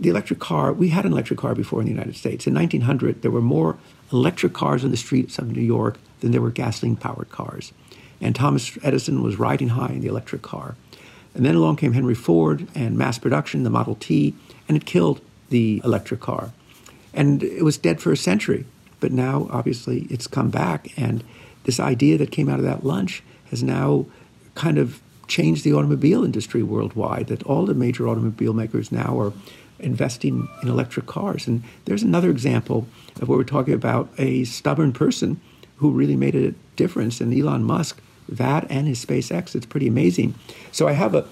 [0.00, 2.46] the electric car, we had an electric car before in the United States.
[2.46, 3.76] In 1900, there were more
[4.12, 7.72] electric cars on the streets of New York than there were gasoline powered cars.
[8.20, 10.76] and Thomas Edison was riding high in the electric car.
[11.34, 14.34] And then along came Henry Ford and mass production, the Model T,
[14.68, 16.52] and it killed the electric car.
[17.14, 18.66] And it was dead for a century.
[19.00, 20.92] But now, obviously, it's come back.
[20.98, 21.24] And
[21.64, 24.06] this idea that came out of that lunch has now
[24.54, 29.32] kind of changed the automobile industry worldwide, that all the major automobile makers now are
[29.80, 31.46] investing in electric cars.
[31.46, 32.86] And there's another example
[33.20, 35.40] of where we're talking about a stubborn person
[35.76, 37.20] who really made a difference.
[37.20, 40.34] And Elon Musk, that and his SpaceX, it's pretty amazing.
[40.72, 41.26] So I have a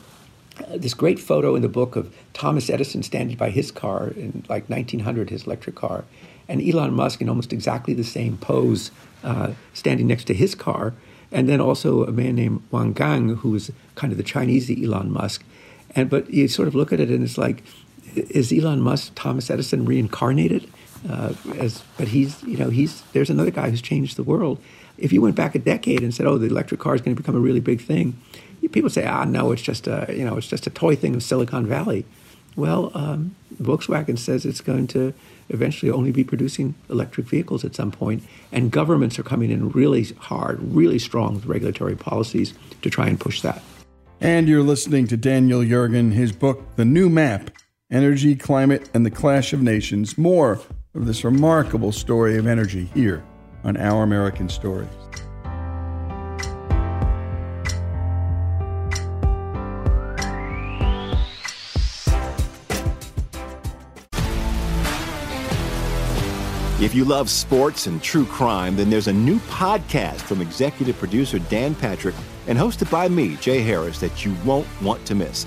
[0.70, 4.68] this great photo in the book of Thomas Edison standing by his car in like
[4.68, 6.04] 1900, his electric car,
[6.48, 8.90] and Elon Musk in almost exactly the same pose,
[9.22, 10.94] uh, standing next to his car,
[11.30, 15.12] and then also a man named Wan Gang, who is kind of the Chinese Elon
[15.12, 15.44] Musk.
[15.94, 17.62] And but you sort of look at it and it's like,
[18.14, 20.68] is Elon Musk Thomas Edison reincarnated?
[21.08, 24.60] Uh, as but he's you know he's there's another guy who's changed the world.
[24.96, 27.22] If you went back a decade and said, oh, the electric car is going to
[27.22, 28.20] become a really big thing,
[28.72, 31.22] people say, ah, no, it's just a you know it's just a toy thing of
[31.22, 32.04] Silicon Valley.
[32.56, 35.14] Well, um, Volkswagen says it's going to
[35.48, 40.02] eventually only be producing electric vehicles at some point, and governments are coming in really
[40.18, 43.62] hard, really strong with regulatory policies to try and push that.
[44.20, 47.52] And you're listening to Daniel Yergin, his book, The New Map
[47.90, 50.18] Energy, Climate, and the Clash of Nations.
[50.18, 50.60] More
[50.94, 53.24] of this remarkable story of energy here
[53.64, 54.90] on Our American Stories.
[66.80, 71.38] If you love sports and true crime, then there's a new podcast from executive producer
[71.38, 72.14] Dan Patrick
[72.46, 75.46] and hosted by me, Jay Harris, that you won't want to miss.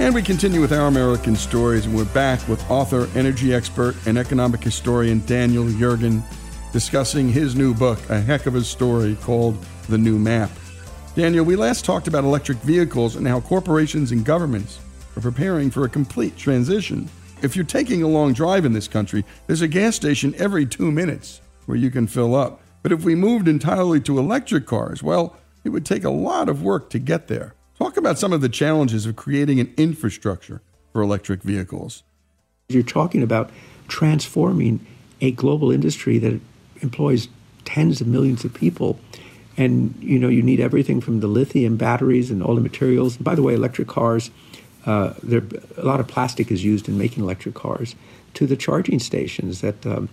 [0.00, 4.16] And we continue with our American stories, and we're back with author, energy expert, and
[4.16, 6.22] economic historian Daniel Yergin
[6.72, 10.50] discussing his new book, A Heck of a Story, called The New Map.
[11.14, 14.80] Daniel, we last talked about electric vehicles and how corporations and governments
[15.18, 17.06] are preparing for a complete transition.
[17.42, 20.90] If you're taking a long drive in this country, there's a gas station every two
[20.90, 22.62] minutes where you can fill up.
[22.82, 26.62] But if we moved entirely to electric cars, well, it would take a lot of
[26.62, 27.54] work to get there.
[27.80, 30.60] Talk about some of the challenges of creating an infrastructure
[30.92, 32.02] for electric vehicles.
[32.68, 33.50] You're talking about
[33.88, 34.86] transforming
[35.22, 36.38] a global industry that
[36.82, 37.28] employs
[37.64, 39.00] tens of millions of people.
[39.56, 43.16] And you know, you need everything from the lithium batteries and all the materials.
[43.16, 44.30] by the way, electric cars,
[44.84, 45.42] uh, there
[45.78, 47.94] a lot of plastic is used in making electric cars.
[48.34, 50.10] To the charging stations that um,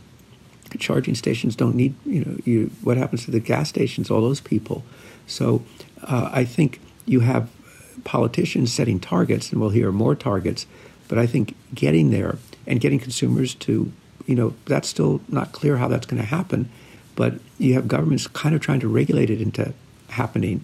[0.80, 1.96] charging stations don't need.
[2.06, 4.10] You know, you what happens to the gas stations?
[4.10, 4.86] All those people.
[5.28, 5.64] So
[6.04, 7.50] uh, I think you have
[8.04, 10.66] politicians setting targets, and we'll hear more targets.
[11.08, 13.92] But I think getting there and getting consumers to,
[14.26, 16.70] you know, that's still not clear how that's going to happen.
[17.16, 19.74] But you have governments kind of trying to regulate it into
[20.10, 20.64] happening.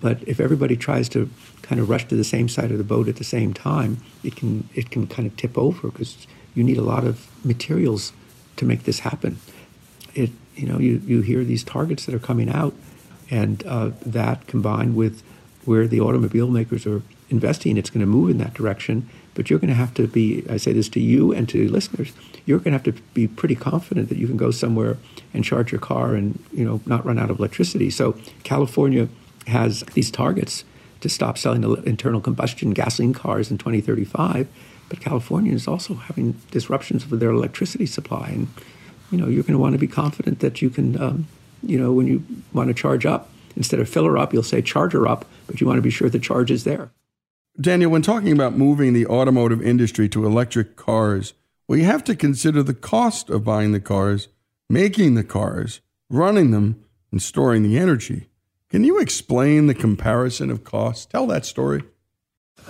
[0.00, 1.30] But if everybody tries to
[1.62, 4.36] kind of rush to the same side of the boat at the same time, it
[4.36, 8.12] can it can kind of tip over because you need a lot of materials
[8.56, 9.38] to make this happen.
[10.14, 12.74] It you know you you hear these targets that are coming out,
[13.30, 15.22] and uh, that combined with
[15.64, 19.08] where the automobile makers are investing, it's going to move in that direction.
[19.34, 22.12] But you're going to have to be, I say this to you and to listeners,
[22.46, 24.96] you're going to have to be pretty confident that you can go somewhere
[25.32, 27.90] and charge your car and, you know, not run out of electricity.
[27.90, 29.08] So California
[29.46, 30.64] has these targets
[31.00, 34.48] to stop selling internal combustion gasoline cars in 2035.
[34.88, 38.28] But California is also having disruptions with their electricity supply.
[38.28, 38.48] And,
[39.10, 41.26] you know, you're going to want to be confident that you can, um,
[41.62, 44.62] you know, when you want to charge up, instead of fill her up, you'll say
[44.62, 46.90] charge her up, but you want to be sure the charge is there.
[47.60, 51.34] Daniel, when talking about moving the automotive industry to electric cars,
[51.68, 54.28] we have to consider the cost of buying the cars,
[54.68, 55.80] making the cars,
[56.10, 58.28] running them, and storing the energy.
[58.70, 61.06] Can you explain the comparison of costs?
[61.06, 61.84] Tell that story.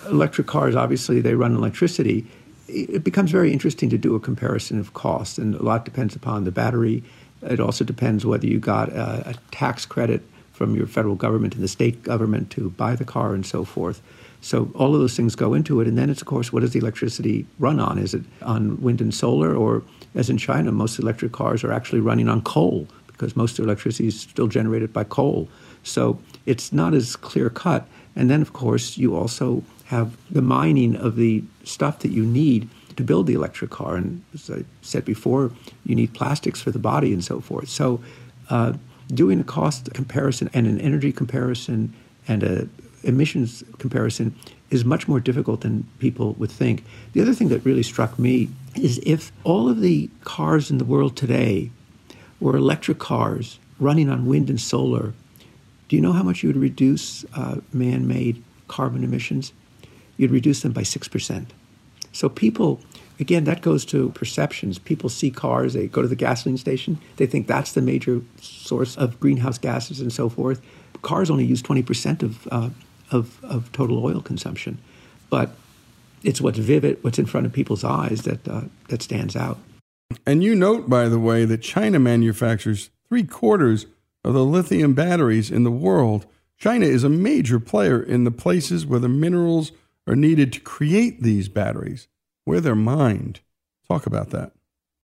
[0.07, 2.27] Electric cars, obviously, they run electricity.
[2.69, 6.45] It becomes very interesting to do a comparison of costs, and a lot depends upon
[6.45, 7.03] the battery.
[7.41, 10.23] It also depends whether you got a, a tax credit
[10.55, 14.01] from your federal government and the state government to buy the car and so forth.
[14.41, 15.89] So all of those things go into it.
[15.89, 17.99] And then it's, of course, what does the electricity run on?
[17.99, 19.55] Is it on wind and solar?
[19.55, 19.83] Or,
[20.15, 24.09] as in China, most electric cars are actually running on coal because most of electricity
[24.09, 25.49] is still generated by coal.
[25.83, 27.87] So it's not as clear cut.
[28.15, 32.69] And then, of course, you also have the mining of the stuff that you need
[32.97, 33.97] to build the electric car.
[33.97, 35.51] And as I said before,
[35.85, 37.69] you need plastics for the body and so forth.
[37.69, 38.01] So
[38.51, 38.75] uh,
[39.09, 41.93] doing a cost comparison and an energy comparison
[42.27, 42.69] and a
[43.05, 44.35] emissions comparison
[44.71, 46.85] is much more difficult than people would think.
[47.13, 50.85] The other thing that really struck me is if all of the cars in the
[50.85, 51.71] world today
[52.41, 55.13] were electric cars running on wind and solar,
[55.89, 59.53] do you know how much you would reduce uh, man made carbon emissions?
[60.17, 61.47] You'd reduce them by 6%.
[62.13, 62.81] So people
[63.21, 64.79] again, that goes to perceptions.
[64.79, 68.97] People see cars, they go to the gasoline station, they think that's the major source
[68.97, 70.61] of greenhouse gases and so forth.
[71.03, 72.71] Cars only use 20% of, uh,
[73.11, 74.79] of, of, total oil consumption.
[75.29, 75.51] But
[76.23, 79.59] it's what's vivid, what's in front of people's eyes that, uh, that stands out.
[80.27, 83.87] And you note, by the way, that China manufactures three quarters
[84.25, 86.27] of the lithium batteries in the world.
[86.57, 89.73] China is a major player in the places where the minerals
[90.07, 92.09] are needed to create these batteries.
[92.47, 93.41] We're their mind.
[93.89, 94.53] Talk about that.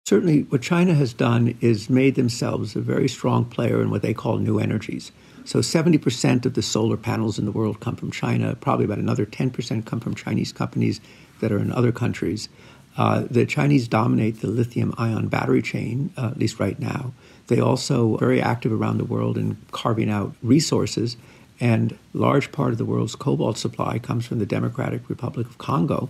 [0.07, 4.13] Certainly, what China has done is made themselves a very strong player in what they
[4.15, 5.13] call new energies.
[5.45, 8.57] So, 70% of the solar panels in the world come from China.
[8.57, 11.01] Probably about another 10% come from Chinese companies
[11.41, 12.49] that are in other countries.
[12.97, 17.13] Uh, the Chinese dominate the lithium ion battery chain, uh, at least right now.
[17.47, 21.17] They also are very active around the world in carving out resources.
[21.61, 26.09] And large part of the world's cobalt supply comes from the Democratic Republic of Congo,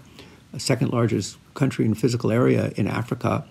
[0.59, 3.45] second largest country in physical area in Africa,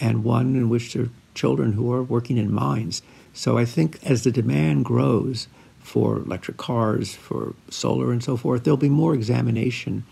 [0.00, 3.02] and one in which there are children who are working in mines.
[3.32, 5.48] So I think as the demand grows
[5.80, 10.04] for electric cars, for solar, and so forth, there'll be more examination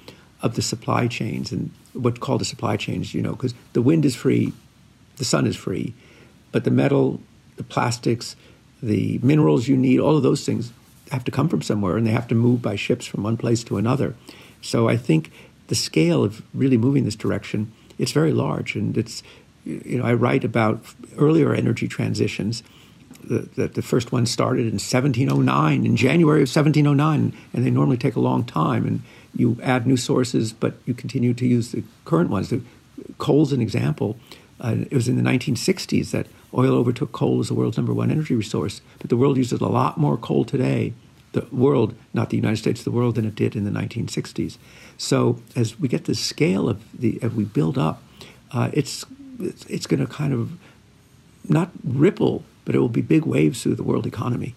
[0.42, 4.04] of the supply chains and what's called the supply chains, you know, because the wind
[4.04, 4.52] is free,
[5.16, 5.94] the sun is free,
[6.52, 7.20] but the metal,
[7.56, 8.36] the plastics,
[8.82, 10.72] the minerals you need, all of those things
[11.10, 13.64] have to come from somewhere and they have to move by ships from one place
[13.64, 14.14] to another.
[14.60, 15.30] So I think
[15.68, 18.74] the scale of really moving this direction, it's very large.
[18.76, 19.22] And it's,
[19.64, 20.84] you know, I write about
[21.16, 22.62] earlier energy transitions.
[23.24, 28.16] that the first one started in 1709, in January of 1709, and they normally take
[28.16, 28.86] a long time.
[28.86, 29.02] And
[29.34, 32.50] you add new sources, but you continue to use the current ones.
[32.50, 32.60] The,
[33.18, 34.16] coal's an example.
[34.60, 38.10] Uh, it was in the 1960s that oil overtook coal as the world's number one
[38.10, 40.92] energy resource, but the world uses a lot more coal today.
[41.34, 44.56] The world, not the United States, the world than it did in the 1960s.
[44.96, 48.02] So as we get the scale of the, as we build up,
[48.50, 49.04] uh, it's
[49.40, 50.52] it's, it's going to kind of
[51.48, 54.54] not ripple, but it will be big waves through the world economy.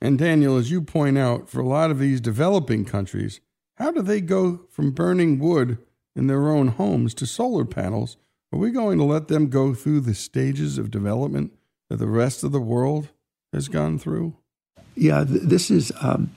[0.00, 3.40] And Daniel, as you point out, for a lot of these developing countries,
[3.76, 5.78] how do they go from burning wood
[6.14, 8.16] in their own homes to solar panels?
[8.52, 11.52] Are we going to let them go through the stages of development
[11.90, 13.08] that the rest of the world
[13.52, 14.36] has gone through?
[14.96, 16.30] Yeah, th- this is, um,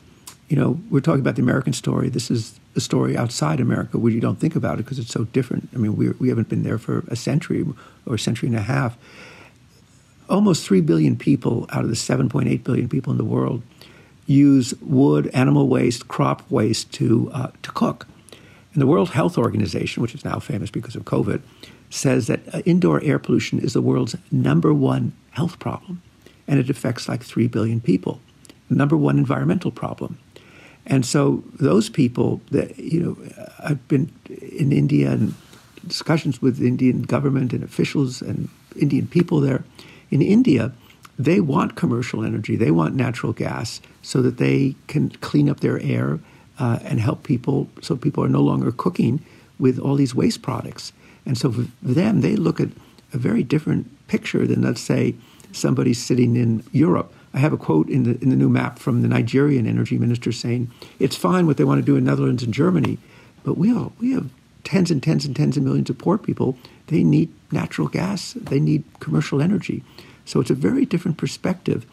[0.50, 2.10] you know, we're talking about the American story.
[2.10, 5.26] This is a story outside America where you don't think about it because it's so
[5.26, 5.70] different.
[5.74, 7.66] I mean, we, we haven't been there for a century
[8.06, 8.98] or a century and a half.
[10.30, 13.64] Almost 3 billion people out of the 7.8 billion people in the world
[14.26, 18.08] use wood, animal waste, crop waste to, uh, to cook.
[18.74, 21.42] And the World Health Organization, which is now famous because of COVID,
[21.90, 26.02] says that uh, indoor air pollution is the world's number one health problem,
[26.48, 28.20] and it affects like 3 billion people.
[28.70, 30.18] Number one environmental problem.
[30.86, 33.18] And so those people that, you know,
[33.60, 35.34] I've been in India and
[35.86, 38.50] discussions with Indian government and officials and
[38.80, 39.64] Indian people there.
[40.12, 40.72] In India,
[41.20, 42.56] they want commercial energy.
[42.56, 46.20] They want natural gas so that they can clean up their air
[46.60, 49.24] uh, and help people so people are no longer cooking
[49.60, 50.94] with all these waste products.
[51.26, 52.70] And so for them, they look at
[53.14, 55.16] a very different picture than, let's say,
[55.52, 57.14] somebody sitting in Europe.
[57.38, 60.32] I have a quote in the, in the new map from the Nigerian energy minister
[60.32, 62.98] saying, it's fine what they want to do in Netherlands and Germany,
[63.44, 64.32] but we, all, we have
[64.64, 66.58] tens and tens and tens of millions of poor people.
[66.88, 68.34] They need natural gas.
[68.34, 69.84] They need commercial energy.
[70.26, 71.86] So it's a very different perspective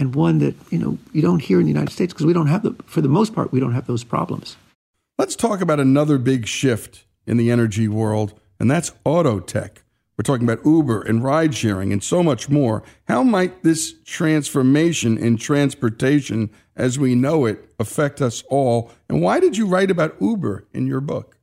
[0.00, 2.48] and one that, you know, you don't hear in the United States because we don't
[2.48, 4.56] have the, for the most part, we don't have those problems.
[5.16, 9.84] Let's talk about another big shift in the energy world, and that's auto tech.
[10.18, 12.82] We're talking about Uber and ride sharing and so much more.
[13.06, 18.90] How might this transformation in transportation as we know it affect us all?
[19.08, 21.36] And why did you write about Uber in your book?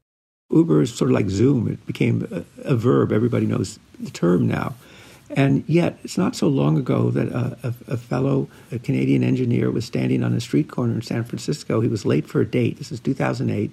[0.52, 1.70] Uber is sort of like Zoom.
[1.70, 3.14] It became a, a verb.
[3.14, 4.76] Everybody knows the term now.
[5.30, 9.72] And yet, it's not so long ago that a, a, a, fellow a Canadian engineer
[9.72, 11.80] was standing on a street corner in San Francisco.
[11.80, 12.78] He was late for a date.
[12.78, 13.72] This is 2008.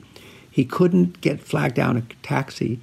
[0.50, 2.80] He couldn't get flagged down a taxi,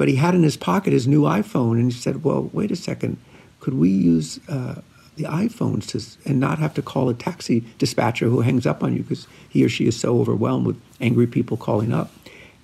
[0.00, 1.72] but he had in his pocket his new iPhone.
[1.72, 3.18] And he said, Well, wait a second.
[3.60, 4.80] Could we use uh,
[5.16, 8.96] the iPhones to, and not have to call a taxi dispatcher who hangs up on
[8.96, 12.10] you because he or she is so overwhelmed with angry people calling up?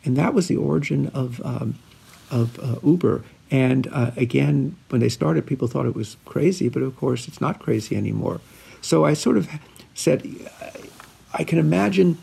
[0.03, 1.78] And that was the origin of, um,
[2.30, 3.22] of uh, Uber.
[3.51, 7.43] And uh, again, when they started, people thought it was crazy, but of course, it's
[7.43, 8.41] not crazy anymore.
[8.80, 9.47] So I sort of
[9.93, 10.26] said,
[11.34, 12.16] I can imagine,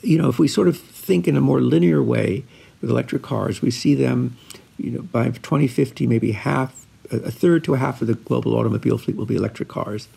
[0.00, 2.44] you know, if we sort of think in a more linear way
[2.80, 4.36] with electric cars, we see them,
[4.78, 8.98] you know, by 2050, maybe half, a third to a half of the global automobile
[8.98, 10.08] fleet will be electric cars.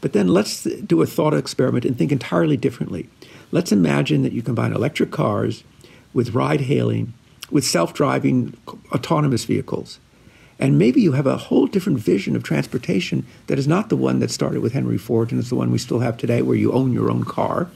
[0.00, 3.08] But then let's do a thought experiment and think entirely differently.
[3.50, 5.64] Let's imagine that you combine electric cars
[6.14, 7.14] with ride hailing
[7.50, 8.54] with self driving
[8.92, 10.00] autonomous vehicles.
[10.58, 14.20] And maybe you have a whole different vision of transportation that is not the one
[14.20, 16.72] that started with Henry Ford and is the one we still have today, where you
[16.72, 17.68] own your own car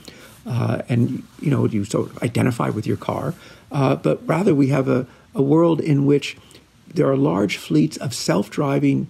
[0.47, 3.34] uh, and you know you sort of identify with your car.
[3.70, 6.36] Uh, but rather, we have a, a world in which
[6.93, 9.07] there are large fleets of self-driving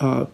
[0.00, 0.26] uh,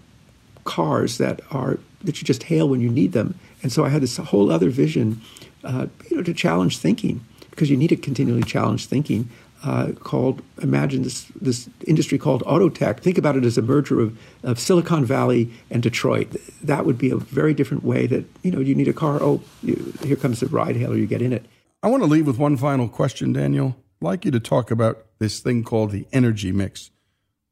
[0.65, 3.39] cars that are that you just hail when you need them.
[3.63, 5.23] And so I had this whole other vision,
[5.65, 9.31] uh, you know, to challenge thinking because you need to continually challenge thinking
[9.65, 13.01] uh, called imagine this this industry called autotech.
[13.01, 16.37] Think about it as a merger of, of Silicon Valley and Detroit.
[16.63, 19.19] That would be a very different way that you know you need a car.
[19.23, 20.97] Oh, you, here comes the ride hailer.
[20.97, 21.47] You get in it.
[21.83, 23.77] I want to leave with one final question, Daniel.
[24.01, 26.91] I'd like you to talk about this thing called the energy mix.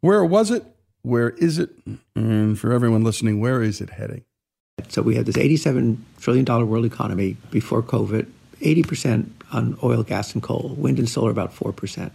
[0.01, 0.65] Where was it?
[1.03, 1.71] Where is it?
[2.15, 4.25] And for everyone listening, where is it heading?
[4.89, 8.27] So we had this $87 trillion world economy before COVID.
[8.61, 10.75] 80% on oil, gas, and coal.
[10.77, 12.11] Wind and solar about 4%.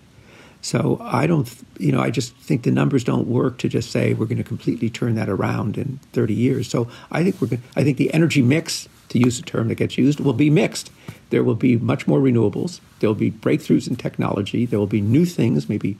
[0.62, 4.14] So I don't, you know, I just think the numbers don't work to just say
[4.14, 6.70] we're going to completely turn that around in 30 years.
[6.70, 9.76] So I think we're going, I think the energy mix, to use a term that
[9.76, 10.92] gets used, will be mixed.
[11.30, 12.82] There will be much more renewables.
[13.00, 14.66] There will be breakthroughs in technology.
[14.66, 15.98] There will be new things, maybe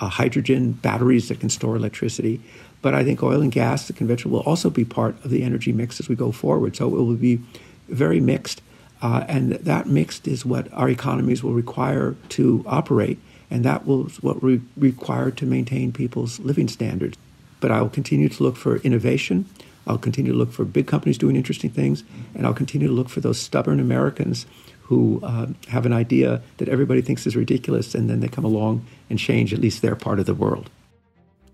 [0.00, 2.40] uh, hydrogen batteries that can store electricity.
[2.82, 5.72] But I think oil and gas, the conventional, will also be part of the energy
[5.72, 6.76] mix as we go forward.
[6.76, 7.40] So it will be
[7.88, 8.62] very mixed.
[9.02, 13.18] Uh, and that mixed is what our economies will require to operate,
[13.50, 17.16] and that will what we require to maintain people's living standards.
[17.60, 19.46] But I will continue to look for innovation.
[19.86, 23.08] I'll continue to look for big companies doing interesting things, and I'll continue to look
[23.08, 24.46] for those stubborn Americans
[24.82, 28.84] who uh, have an idea that everybody thinks is ridiculous, and then they come along
[29.08, 30.68] and change at least their part of the world.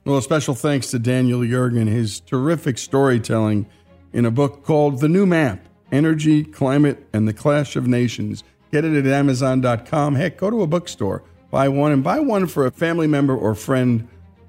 [0.05, 3.67] Well, a special thanks to Daniel Yergin, his terrific storytelling
[4.13, 5.61] in a book called The New Map
[5.97, 8.45] Energy, Climate, and the Clash of Nations.
[8.71, 10.15] Get it at Amazon.com.
[10.15, 13.55] Heck, go to a bookstore, buy one, and buy one for a family member or
[13.55, 14.07] friend.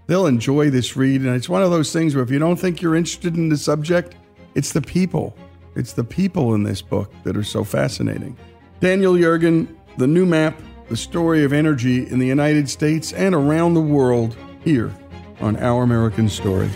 [0.07, 1.21] They'll enjoy this read.
[1.21, 3.57] And it's one of those things where if you don't think you're interested in the
[3.57, 4.15] subject,
[4.55, 5.35] it's the people.
[5.75, 8.37] It's the people in this book that are so fascinating.
[8.81, 9.67] Daniel Yergin,
[9.97, 14.35] The New Map, the story of energy in the United States and around the world
[14.63, 14.93] here
[15.39, 16.75] on Our American Stories.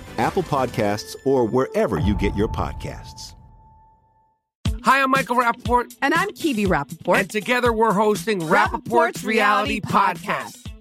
[0.21, 3.33] Apple Podcasts, or wherever you get your podcasts.
[4.83, 5.95] Hi, I'm Michael Rapaport.
[6.01, 7.19] And I'm Kibi Rapaport.
[7.19, 10.60] And together we're hosting Rapaport's, Reality Podcast.